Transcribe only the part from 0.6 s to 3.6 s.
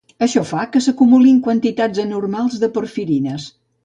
que s'acumulin quantitats anormals de porfirines